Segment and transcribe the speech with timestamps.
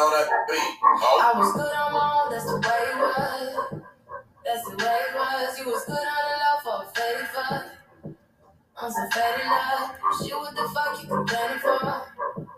[0.00, 0.56] on that beat.
[0.56, 1.38] I oh.
[1.38, 3.80] was good on my own, that's the way it was.
[4.44, 5.58] That's the way it was.
[5.60, 7.64] You was good on the low for a faded fuck.
[8.80, 9.92] On some faded love.
[10.16, 12.48] Shit, what the fuck you complaining for?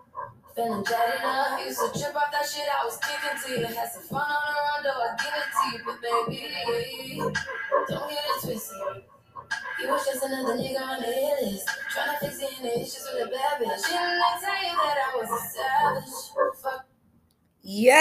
[0.55, 1.59] Feeling jaded up.
[1.67, 3.67] Used to trip off that shit I was kicking to you.
[3.75, 5.81] Had some fun on the rondo, I give it to you.
[5.85, 7.19] But baby,
[7.89, 9.03] don't get it twisted.
[9.81, 11.69] You was just another nigga on the hit list.
[11.91, 13.83] Tryna fix any issues with a bad bitch.
[13.85, 16.32] Didn't I tell you that I was a savage?
[17.65, 17.93] Yo,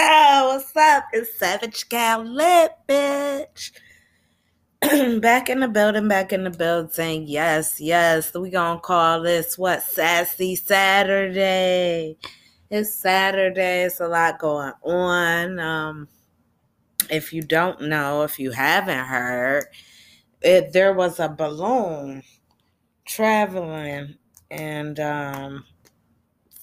[0.48, 1.04] what's up?
[1.12, 3.70] It's Savage Gal Lit, bitch.
[5.20, 6.90] back in the building, back in the building.
[6.90, 8.34] Saying, yes, yes.
[8.34, 9.84] We gonna call this what?
[9.84, 12.16] Sassy Saturday.
[12.70, 13.84] It's Saturday.
[13.84, 15.60] It's a lot going on.
[15.60, 16.08] Um,
[17.08, 19.66] if you don't know, if you haven't heard,
[20.40, 22.24] it, there was a balloon
[23.06, 24.16] traveling
[24.50, 25.64] and um,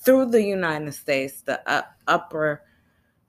[0.04, 2.64] through the United States, the up, upper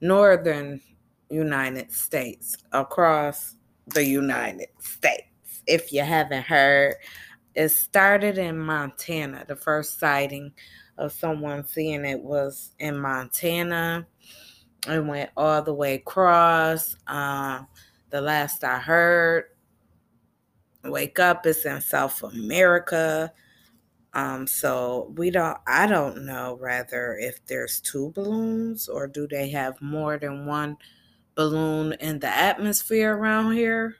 [0.01, 0.81] northern
[1.29, 3.55] United States, across
[3.87, 5.27] the United States.
[5.67, 6.95] If you haven't heard,
[7.55, 9.45] it started in Montana.
[9.47, 10.51] The first sighting
[10.97, 14.07] of someone seeing it was in Montana.
[14.87, 16.95] It went all the way across.
[17.07, 17.61] Uh,
[18.09, 19.45] the last I heard,
[20.83, 23.31] wake up, it's in South America.
[24.13, 29.49] Um, so we don't I don't know rather if there's two balloons or do they
[29.51, 30.77] have more than one
[31.35, 33.95] balloon in the atmosphere around here.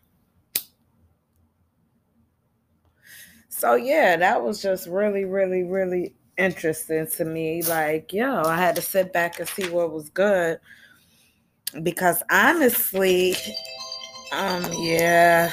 [3.50, 7.62] So yeah, that was just really, really, really interesting to me.
[7.64, 10.60] Like, yo, I had to sit back and see what was good.
[11.84, 13.36] Because honestly,
[14.34, 15.52] um, yeah